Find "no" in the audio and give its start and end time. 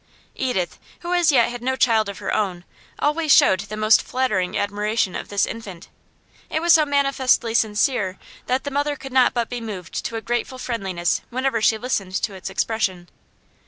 1.61-1.75